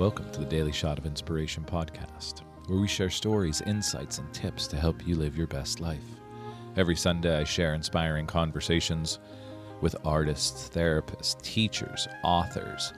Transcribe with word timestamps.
Welcome 0.00 0.30
to 0.30 0.40
the 0.40 0.46
Daily 0.46 0.72
Shot 0.72 0.98
of 0.98 1.04
Inspiration 1.04 1.62
podcast, 1.62 2.40
where 2.68 2.78
we 2.80 2.88
share 2.88 3.10
stories, 3.10 3.60
insights, 3.66 4.16
and 4.16 4.32
tips 4.32 4.66
to 4.68 4.76
help 4.76 5.06
you 5.06 5.14
live 5.14 5.36
your 5.36 5.46
best 5.46 5.78
life. 5.78 6.00
Every 6.78 6.96
Sunday, 6.96 7.40
I 7.40 7.44
share 7.44 7.74
inspiring 7.74 8.26
conversations 8.26 9.18
with 9.82 9.94
artists, 10.02 10.70
therapists, 10.70 11.42
teachers, 11.42 12.08
authors, 12.24 12.94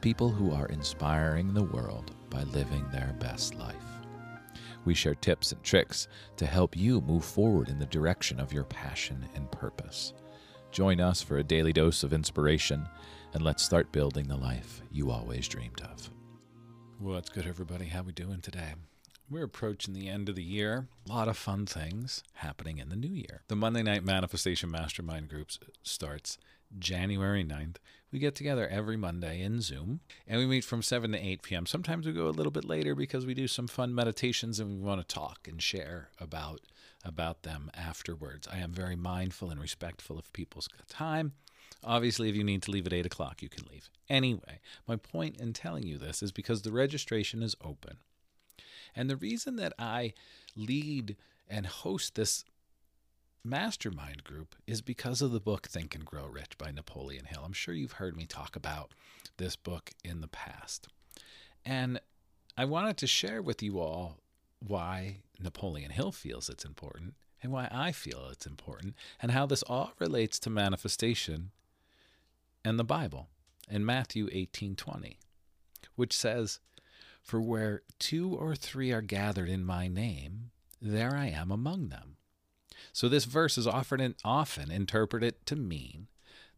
people 0.00 0.30
who 0.30 0.52
are 0.52 0.66
inspiring 0.66 1.52
the 1.52 1.64
world 1.64 2.14
by 2.30 2.44
living 2.44 2.86
their 2.92 3.16
best 3.18 3.56
life. 3.56 3.74
We 4.84 4.94
share 4.94 5.16
tips 5.16 5.50
and 5.50 5.60
tricks 5.64 6.06
to 6.36 6.46
help 6.46 6.76
you 6.76 7.00
move 7.00 7.24
forward 7.24 7.68
in 7.68 7.80
the 7.80 7.86
direction 7.86 8.38
of 8.38 8.52
your 8.52 8.64
passion 8.64 9.26
and 9.34 9.50
purpose. 9.50 10.12
Join 10.70 11.00
us 11.00 11.20
for 11.20 11.38
a 11.38 11.42
daily 11.42 11.72
dose 11.72 12.04
of 12.04 12.12
inspiration 12.12 12.86
and 13.34 13.42
let's 13.42 13.62
start 13.62 13.92
building 13.92 14.28
the 14.28 14.36
life 14.36 14.82
you 14.90 15.10
always 15.10 15.48
dreamed 15.48 15.80
of. 15.80 16.10
What's 16.98 17.30
good, 17.30 17.46
everybody? 17.46 17.86
How 17.86 18.02
we 18.02 18.12
doing 18.12 18.40
today? 18.40 18.74
We're 19.30 19.44
approaching 19.44 19.94
the 19.94 20.08
end 20.08 20.28
of 20.28 20.36
the 20.36 20.42
year. 20.42 20.88
A 21.08 21.12
lot 21.12 21.28
of 21.28 21.38
fun 21.38 21.64
things 21.64 22.22
happening 22.34 22.78
in 22.78 22.90
the 22.90 22.96
new 22.96 23.08
year. 23.08 23.42
The 23.48 23.56
Monday 23.56 23.82
Night 23.82 24.04
Manifestation 24.04 24.70
Mastermind 24.70 25.28
Groups 25.28 25.58
starts 25.82 26.36
January 26.78 27.44
9th. 27.44 27.76
We 28.10 28.18
get 28.18 28.34
together 28.34 28.68
every 28.68 28.96
Monday 28.96 29.40
in 29.40 29.62
Zoom 29.62 30.00
and 30.26 30.38
we 30.38 30.46
meet 30.46 30.64
from 30.64 30.82
7 30.82 31.12
to 31.12 31.18
8 31.18 31.42
p.m. 31.42 31.66
Sometimes 31.66 32.06
we 32.06 32.12
go 32.12 32.28
a 32.28 32.30
little 32.30 32.52
bit 32.52 32.64
later 32.66 32.94
because 32.94 33.24
we 33.24 33.34
do 33.34 33.48
some 33.48 33.66
fun 33.66 33.94
meditations 33.94 34.60
and 34.60 34.70
we 34.70 34.86
want 34.86 35.00
to 35.00 35.14
talk 35.14 35.48
and 35.48 35.62
share 35.62 36.10
about 36.20 36.60
about 37.04 37.42
them 37.42 37.68
afterwards. 37.74 38.46
I 38.46 38.58
am 38.58 38.72
very 38.72 38.94
mindful 38.94 39.50
and 39.50 39.60
respectful 39.60 40.18
of 40.18 40.32
people's 40.32 40.68
time. 40.88 41.32
Obviously, 41.84 42.28
if 42.28 42.36
you 42.36 42.44
need 42.44 42.62
to 42.62 42.70
leave 42.70 42.86
at 42.86 42.92
8 42.92 43.06
o'clock, 43.06 43.42
you 43.42 43.48
can 43.48 43.64
leave. 43.70 43.88
Anyway, 44.08 44.60
my 44.86 44.96
point 44.96 45.40
in 45.40 45.52
telling 45.52 45.86
you 45.86 45.98
this 45.98 46.22
is 46.22 46.32
because 46.32 46.62
the 46.62 46.72
registration 46.72 47.42
is 47.42 47.56
open. 47.62 47.98
And 48.94 49.08
the 49.08 49.16
reason 49.16 49.56
that 49.56 49.72
I 49.78 50.12
lead 50.54 51.16
and 51.48 51.66
host 51.66 52.14
this 52.14 52.44
mastermind 53.44 54.24
group 54.24 54.54
is 54.66 54.80
because 54.80 55.20
of 55.20 55.32
the 55.32 55.40
book 55.40 55.66
Think 55.66 55.94
and 55.94 56.04
Grow 56.04 56.26
Rich 56.26 56.58
by 56.58 56.70
Napoleon 56.70 57.24
Hill. 57.26 57.42
I'm 57.44 57.52
sure 57.52 57.74
you've 57.74 57.92
heard 57.92 58.16
me 58.16 58.26
talk 58.26 58.54
about 58.54 58.92
this 59.38 59.56
book 59.56 59.90
in 60.04 60.20
the 60.20 60.28
past. 60.28 60.88
And 61.64 62.00
I 62.56 62.64
wanted 62.64 62.96
to 62.98 63.06
share 63.06 63.42
with 63.42 63.62
you 63.62 63.80
all 63.80 64.18
why 64.60 65.18
Napoleon 65.40 65.90
Hill 65.90 66.12
feels 66.12 66.48
it's 66.48 66.64
important 66.64 67.14
and 67.42 67.50
why 67.50 67.68
I 67.72 67.92
feel 67.92 68.28
it's 68.30 68.46
important 68.46 68.94
and 69.20 69.32
how 69.32 69.46
this 69.46 69.62
all 69.64 69.92
relates 69.98 70.38
to 70.40 70.50
manifestation 70.50 71.50
and 72.64 72.78
the 72.78 72.84
Bible 72.84 73.28
in 73.68 73.84
Matthew 73.84 74.28
18:20, 74.32 75.18
which 75.94 76.12
says, 76.12 76.60
"For 77.22 77.40
where 77.40 77.82
two 77.98 78.34
or 78.34 78.54
three 78.54 78.92
are 78.92 79.02
gathered 79.02 79.48
in 79.48 79.64
my 79.64 79.88
name, 79.88 80.50
there 80.80 81.16
I 81.16 81.26
am 81.26 81.50
among 81.50 81.88
them." 81.88 82.16
So 82.92 83.08
this 83.08 83.24
verse 83.24 83.56
is 83.56 83.66
often 83.66 84.14
often 84.24 84.70
interpreted 84.70 85.46
to 85.46 85.56
mean 85.56 86.08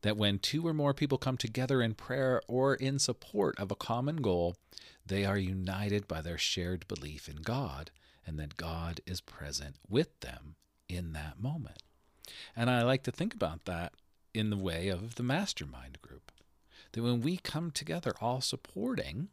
that 0.02 0.16
when 0.16 0.38
two 0.38 0.66
or 0.66 0.75
more 0.75 0.92
people 0.92 1.16
come 1.16 1.38
together 1.38 1.80
in 1.80 1.94
prayer 1.94 2.42
or 2.47 2.75
in 2.75 2.98
support 2.98 3.58
of 3.58 3.70
a 3.70 3.77
common 3.77 4.16
goal, 4.16 4.56
they 5.06 5.25
are 5.25 5.38
united 5.38 6.06
by 6.06 6.20
their 6.20 6.38
shared 6.38 6.86
belief 6.88 7.28
in 7.28 7.36
God 7.36 7.91
and 8.27 8.38
that 8.38 8.56
God 8.56 9.00
is 9.06 9.20
present 9.20 9.77
with 9.88 10.20
them 10.20 10.56
in 10.88 11.12
that 11.12 11.41
moment. 11.41 11.82
And 12.55 12.69
I 12.69 12.82
like 12.82 13.02
to 13.05 13.12
think 13.12 13.34
about 13.34 13.64
that 13.64 13.94
in 14.35 14.51
the 14.51 14.57
way 14.57 14.89
of 14.89 15.15
the 15.15 15.23
mastermind 15.23 16.03
group. 16.03 16.33
That 16.93 17.03
when 17.03 17.21
we 17.21 17.39
come 17.39 17.71
together 17.71 18.13
all 18.21 18.41
supporting 18.41 19.29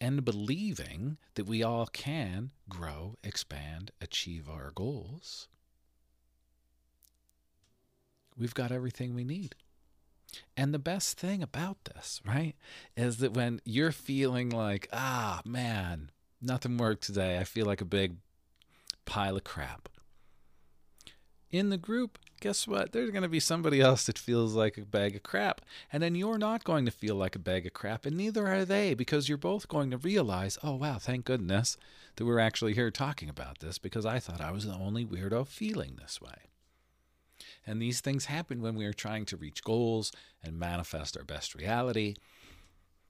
and 0.00 0.24
believing 0.24 1.18
that 1.34 1.46
we 1.46 1.62
all 1.62 1.86
can 1.86 2.52
grow, 2.68 3.16
expand, 3.22 3.90
achieve 4.00 4.48
our 4.48 4.72
goals, 4.74 5.48
we've 8.36 8.54
got 8.54 8.72
everything 8.72 9.14
we 9.14 9.24
need. 9.24 9.54
And 10.56 10.74
the 10.74 10.80
best 10.80 11.18
thing 11.18 11.42
about 11.42 11.84
this, 11.84 12.20
right, 12.26 12.54
is 12.96 13.18
that 13.18 13.34
when 13.34 13.60
you're 13.64 13.92
feeling 13.92 14.50
like, 14.50 14.88
ah, 14.92 15.40
man, 15.44 16.10
nothing 16.40 16.76
worked 16.76 17.04
today, 17.04 17.38
I 17.38 17.44
feel 17.44 17.66
like 17.66 17.80
a 17.80 17.86
big 17.86 18.16
pile 19.04 19.36
of 19.36 19.44
crap. 19.44 19.88
In 21.50 21.70
the 21.70 21.76
group, 21.76 22.18
guess 22.40 22.66
what? 22.66 22.92
There's 22.92 23.10
going 23.10 23.22
to 23.22 23.28
be 23.28 23.40
somebody 23.40 23.80
else 23.80 24.04
that 24.06 24.18
feels 24.18 24.54
like 24.54 24.76
a 24.76 24.82
bag 24.82 25.16
of 25.16 25.22
crap. 25.22 25.60
And 25.92 26.02
then 26.02 26.14
you're 26.14 26.38
not 26.38 26.64
going 26.64 26.84
to 26.84 26.90
feel 26.90 27.14
like 27.14 27.36
a 27.36 27.38
bag 27.38 27.66
of 27.66 27.72
crap, 27.72 28.06
and 28.06 28.16
neither 28.16 28.46
are 28.48 28.64
they, 28.64 28.94
because 28.94 29.28
you're 29.28 29.38
both 29.38 29.68
going 29.68 29.90
to 29.90 29.98
realize, 29.98 30.58
oh, 30.62 30.76
wow, 30.76 30.98
thank 30.98 31.24
goodness 31.24 31.76
that 32.16 32.24
we're 32.24 32.38
actually 32.38 32.74
here 32.74 32.90
talking 32.90 33.28
about 33.28 33.60
this, 33.60 33.78
because 33.78 34.06
I 34.06 34.18
thought 34.18 34.40
I 34.40 34.50
was 34.50 34.66
the 34.66 34.74
only 34.74 35.04
weirdo 35.04 35.46
feeling 35.46 35.96
this 36.00 36.20
way. 36.20 36.50
And 37.66 37.80
these 37.80 38.00
things 38.00 38.26
happen 38.26 38.60
when 38.60 38.74
we 38.74 38.84
are 38.84 38.92
trying 38.92 39.24
to 39.26 39.36
reach 39.36 39.64
goals 39.64 40.12
and 40.42 40.58
manifest 40.58 41.16
our 41.16 41.24
best 41.24 41.54
reality. 41.54 42.14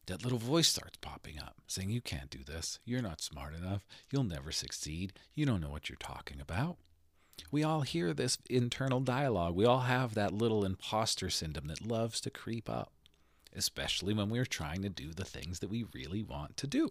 That 0.06 0.23
little 0.23 0.39
voice 0.39 0.69
starts 0.69 0.99
popping 1.01 1.39
up 1.39 1.56
saying, 1.67 1.91
You 1.91 2.01
can't 2.01 2.31
do 2.31 2.45
this. 2.45 2.79
You're 2.85 3.03
not 3.03 3.21
smart 3.21 3.55
enough. 3.55 3.87
You'll 4.11 4.25
never 4.25 4.53
succeed. 4.53 5.15
You 5.35 5.47
don't 5.47 5.61
know 5.61 5.71
what 5.71 5.89
you're 5.89 5.97
talking 5.97 6.41
about. 6.41 6.77
We 7.50 7.62
all 7.62 7.83
hear 7.83 8.12
this 8.12 8.39
internal 8.49 9.00
dialogue. 9.00 9.55
We 9.55 9.65
all 9.65 9.81
have 9.81 10.15
that 10.15 10.33
little 10.33 10.65
imposter 10.65 11.31
syndrome 11.31 11.69
that 11.69 11.87
loves 11.87 12.21
to 12.22 12.31
creep 12.31 12.69
up, 12.69 12.93
especially 13.55 14.15
when 14.15 14.31
we're 14.31 14.45
trying 14.45 14.83
to 14.83 14.89
do 14.89 15.12
the 15.12 15.25
things 15.25 15.61
that 15.61 15.71
we 15.71 15.84
really 15.94 16.23
want 16.23 16.56
to 16.59 16.67
do. 16.67 16.91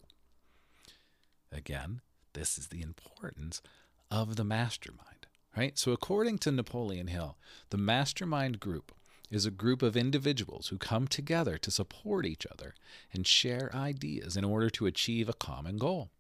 Again, 1.52 2.02
this 2.34 2.58
is 2.58 2.68
the 2.68 2.82
importance 2.82 3.62
of 4.10 4.36
the 4.36 4.44
mastermind, 4.44 5.28
right? 5.56 5.78
So, 5.78 5.92
according 5.92 6.40
to 6.40 6.52
Napoleon 6.52 7.08
Hill, 7.08 7.38
the 7.70 7.78
mastermind 7.78 8.60
group 8.60 8.92
is 9.30 9.46
a 9.46 9.52
group 9.52 9.82
of 9.82 9.98
individuals 9.98 10.68
who 10.68 10.78
come 10.78 11.08
together 11.08 11.58
to 11.58 11.72
support 11.72 12.26
each 12.26 12.46
other 12.52 12.74
and 13.12 13.26
share 13.26 13.72
ideas 13.76 14.38
in 14.38 14.44
order 14.44 14.70
to 14.70 14.86
achieve 14.86 15.28
a 15.28 15.34
common 15.34 15.78
goal. 15.78 16.12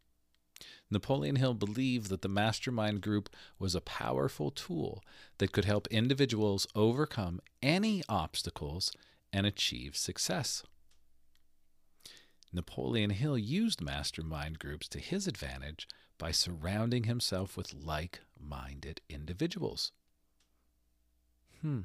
Napoleon 0.93 1.35
Hill 1.35 1.53
believed 1.53 2.09
that 2.09 2.21
the 2.21 2.29
mastermind 2.29 3.01
group 3.01 3.29
was 3.59 3.75
a 3.75 3.81
powerful 3.81 4.51
tool 4.51 5.03
that 5.39 5.51
could 5.51 5.65
help 5.65 5.87
individuals 5.87 6.67
overcome 6.75 7.41
any 7.61 8.03
obstacles 8.07 8.91
and 9.33 9.45
achieve 9.45 9.97
success. 9.97 10.63
Napoleon 12.53 13.09
Hill 13.09 13.37
used 13.37 13.81
mastermind 13.81 14.59
groups 14.59 14.87
to 14.89 14.99
his 14.99 15.27
advantage 15.27 15.87
by 16.19 16.31
surrounding 16.31 17.05
himself 17.05 17.57
with 17.57 17.73
like 17.73 18.21
minded 18.39 19.01
individuals. 19.09 19.91
Hmm. 21.61 21.81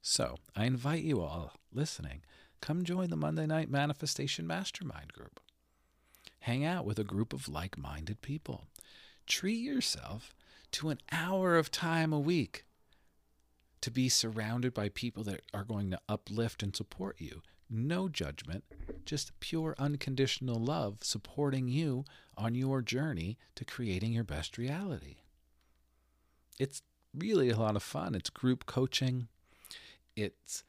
So, 0.00 0.36
I 0.54 0.66
invite 0.66 1.02
you 1.02 1.20
all 1.20 1.54
listening, 1.72 2.22
come 2.60 2.84
join 2.84 3.10
the 3.10 3.16
Monday 3.16 3.46
Night 3.46 3.70
Manifestation 3.70 4.46
Mastermind 4.46 5.12
Group. 5.12 5.40
Hang 6.44 6.62
out 6.62 6.84
with 6.84 6.98
a 6.98 7.04
group 7.04 7.32
of 7.32 7.48
like 7.48 7.78
minded 7.78 8.20
people. 8.20 8.66
Treat 9.26 9.62
yourself 9.62 10.34
to 10.72 10.90
an 10.90 10.98
hour 11.10 11.56
of 11.56 11.70
time 11.70 12.12
a 12.12 12.20
week 12.20 12.66
to 13.80 13.90
be 13.90 14.10
surrounded 14.10 14.74
by 14.74 14.90
people 14.90 15.24
that 15.24 15.40
are 15.54 15.64
going 15.64 15.90
to 15.90 16.00
uplift 16.06 16.62
and 16.62 16.76
support 16.76 17.16
you. 17.18 17.40
No 17.70 18.10
judgment, 18.10 18.62
just 19.06 19.40
pure 19.40 19.74
unconditional 19.78 20.62
love 20.62 20.98
supporting 21.00 21.68
you 21.68 22.04
on 22.36 22.54
your 22.54 22.82
journey 22.82 23.38
to 23.54 23.64
creating 23.64 24.12
your 24.12 24.22
best 24.22 24.58
reality. 24.58 25.16
It's 26.58 26.82
really 27.16 27.48
a 27.48 27.56
lot 27.56 27.74
of 27.74 27.82
fun. 27.82 28.14
It's 28.14 28.28
group 28.28 28.66
coaching, 28.66 29.28
it's 30.14 30.62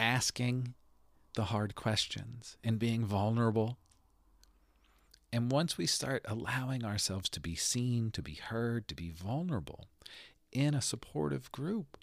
asking 0.00 0.74
the 1.36 1.44
hard 1.44 1.76
questions 1.76 2.56
and 2.64 2.76
being 2.76 3.04
vulnerable 3.04 3.78
and 5.32 5.52
once 5.52 5.78
we 5.78 5.86
start 5.86 6.24
allowing 6.24 6.84
ourselves 6.84 7.28
to 7.30 7.40
be 7.40 7.54
seen, 7.54 8.10
to 8.12 8.22
be 8.22 8.34
heard, 8.34 8.88
to 8.88 8.94
be 8.94 9.10
vulnerable 9.10 9.86
in 10.50 10.74
a 10.74 10.82
supportive 10.82 11.52
group, 11.52 11.96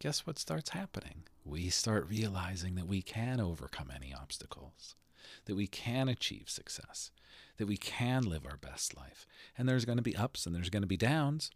guess 0.00 0.26
what 0.26 0.38
starts 0.38 0.70
happening? 0.70 1.24
We 1.44 1.68
start 1.68 2.08
realizing 2.08 2.74
that 2.74 2.88
we 2.88 3.02
can 3.02 3.40
overcome 3.40 3.92
any 3.94 4.12
obstacles, 4.12 4.96
that 5.44 5.54
we 5.54 5.68
can 5.68 6.08
achieve 6.08 6.48
success, 6.48 7.12
that 7.58 7.68
we 7.68 7.76
can 7.76 8.22
live 8.22 8.44
our 8.46 8.56
best 8.56 8.96
life. 8.96 9.26
And 9.56 9.68
there's 9.68 9.84
going 9.84 9.98
to 9.98 10.02
be 10.02 10.16
ups 10.16 10.44
and 10.44 10.54
there's 10.54 10.70
going 10.70 10.82
to 10.82 10.88
be 10.88 10.96
downs. 10.96 11.50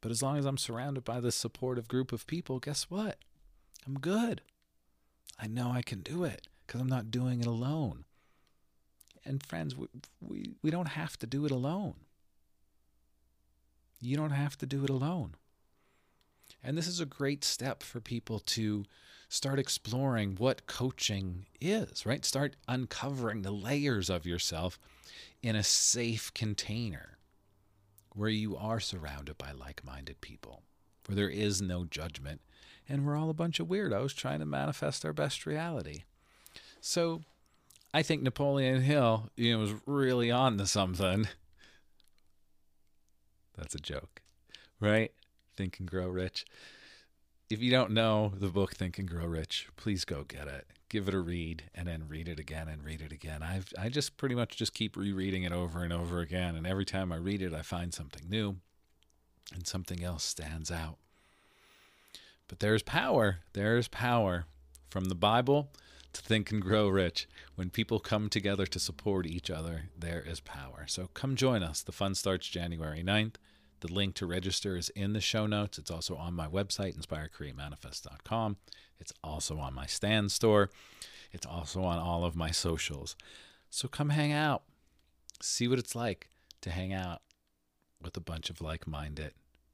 But 0.00 0.10
as 0.10 0.22
long 0.22 0.36
as 0.36 0.46
I'm 0.46 0.58
surrounded 0.58 1.04
by 1.04 1.20
this 1.20 1.36
supportive 1.36 1.86
group 1.86 2.12
of 2.12 2.26
people, 2.26 2.58
guess 2.58 2.84
what? 2.84 3.18
I'm 3.86 3.98
good. 3.98 4.42
I 5.38 5.46
know 5.46 5.70
I 5.70 5.82
can 5.82 6.00
do 6.00 6.24
it 6.24 6.48
because 6.66 6.80
I'm 6.80 6.88
not 6.88 7.10
doing 7.10 7.40
it 7.40 7.46
alone. 7.46 8.04
And 9.28 9.42
friends, 9.42 9.76
we, 9.76 9.86
we, 10.20 10.50
we 10.62 10.70
don't 10.70 10.88
have 10.88 11.18
to 11.18 11.26
do 11.26 11.44
it 11.44 11.50
alone. 11.50 11.94
You 14.00 14.16
don't 14.16 14.30
have 14.30 14.56
to 14.58 14.66
do 14.66 14.84
it 14.84 14.90
alone. 14.90 15.34
And 16.64 16.78
this 16.78 16.86
is 16.86 16.98
a 16.98 17.06
great 17.06 17.44
step 17.44 17.82
for 17.82 18.00
people 18.00 18.38
to 18.40 18.86
start 19.28 19.58
exploring 19.58 20.36
what 20.38 20.66
coaching 20.66 21.44
is, 21.60 22.06
right? 22.06 22.24
Start 22.24 22.56
uncovering 22.66 23.42
the 23.42 23.50
layers 23.50 24.08
of 24.08 24.24
yourself 24.24 24.78
in 25.42 25.54
a 25.54 25.62
safe 25.62 26.32
container 26.32 27.18
where 28.14 28.30
you 28.30 28.56
are 28.56 28.80
surrounded 28.80 29.36
by 29.36 29.52
like 29.52 29.84
minded 29.84 30.22
people, 30.22 30.62
where 31.06 31.16
there 31.16 31.28
is 31.28 31.60
no 31.60 31.84
judgment, 31.84 32.40
and 32.88 33.06
we're 33.06 33.16
all 33.16 33.28
a 33.28 33.34
bunch 33.34 33.60
of 33.60 33.68
weirdos 33.68 34.14
trying 34.14 34.38
to 34.38 34.46
manifest 34.46 35.04
our 35.04 35.12
best 35.12 35.44
reality. 35.44 36.04
So 36.80 37.20
I 37.92 38.02
think 38.02 38.22
Napoleon 38.22 38.82
Hill, 38.82 39.30
you 39.36 39.52
know, 39.52 39.60
was 39.60 39.74
really 39.86 40.30
on 40.30 40.58
to 40.58 40.66
something. 40.66 41.26
That's 43.56 43.74
a 43.74 43.78
joke, 43.78 44.22
right? 44.78 45.10
Think 45.56 45.80
and 45.80 45.90
Grow 45.90 46.08
Rich. 46.08 46.44
If 47.50 47.62
you 47.62 47.70
don't 47.70 47.92
know 47.92 48.32
the 48.36 48.48
book 48.48 48.74
Think 48.74 48.98
and 48.98 49.08
Grow 49.08 49.24
Rich, 49.24 49.68
please 49.76 50.04
go 50.04 50.22
get 50.22 50.46
it. 50.46 50.66
Give 50.90 51.08
it 51.08 51.14
a 51.14 51.18
read 51.18 51.64
and 51.74 51.88
then 51.88 52.04
read 52.08 52.28
it 52.28 52.38
again 52.38 52.68
and 52.68 52.84
read 52.84 53.00
it 53.00 53.10
again. 53.10 53.42
I've 53.42 53.72
I 53.78 53.88
just 53.88 54.16
pretty 54.16 54.34
much 54.34 54.56
just 54.56 54.74
keep 54.74 54.96
rereading 54.96 55.42
it 55.42 55.52
over 55.52 55.82
and 55.82 55.92
over 55.92 56.20
again 56.20 56.56
and 56.56 56.66
every 56.66 56.84
time 56.84 57.10
I 57.10 57.16
read 57.16 57.42
it 57.42 57.52
I 57.52 57.62
find 57.62 57.92
something 57.92 58.28
new 58.28 58.56
and 59.52 59.66
something 59.66 60.04
else 60.04 60.24
stands 60.24 60.70
out. 60.70 60.98
But 62.48 62.60
there's 62.60 62.82
power. 62.82 63.40
There's 63.52 63.88
power 63.88 64.46
from 64.88 65.06
the 65.06 65.14
Bible 65.14 65.70
think 66.20 66.50
and 66.50 66.62
grow 66.62 66.88
rich. 66.88 67.28
When 67.54 67.70
people 67.70 68.00
come 68.00 68.28
together 68.28 68.66
to 68.66 68.78
support 68.78 69.26
each 69.26 69.50
other, 69.50 69.90
there 69.98 70.22
is 70.26 70.40
power. 70.40 70.84
So 70.86 71.08
come 71.14 71.36
join 71.36 71.62
us. 71.62 71.82
The 71.82 71.92
fun 71.92 72.14
starts 72.14 72.48
January 72.48 73.02
9th. 73.02 73.34
The 73.80 73.92
link 73.92 74.14
to 74.16 74.26
register 74.26 74.76
is 74.76 74.88
in 74.90 75.12
the 75.12 75.20
show 75.20 75.46
notes. 75.46 75.78
It's 75.78 75.90
also 75.90 76.16
on 76.16 76.34
my 76.34 76.48
website, 76.48 76.98
inspirecreatemanifest.com. 76.98 78.56
It's 78.98 79.12
also 79.22 79.58
on 79.58 79.74
my 79.74 79.86
Stan 79.86 80.28
store. 80.28 80.70
It's 81.32 81.46
also 81.46 81.82
on 81.82 81.98
all 81.98 82.24
of 82.24 82.36
my 82.36 82.50
socials. 82.50 83.16
So 83.70 83.88
come 83.88 84.10
hang 84.10 84.32
out. 84.32 84.62
See 85.40 85.68
what 85.68 85.78
it's 85.78 85.94
like 85.94 86.28
to 86.62 86.70
hang 86.70 86.92
out 86.92 87.22
with 88.02 88.16
a 88.16 88.20
bunch 88.20 88.50
of 88.50 88.60
like 88.60 88.86
minded, 88.86 89.32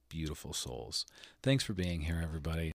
beautiful 0.08 0.52
souls. 0.52 1.06
Thanks 1.43 1.64
for 1.64 1.73
being 1.73 2.02
here, 2.02 2.20
everybody. 2.23 2.73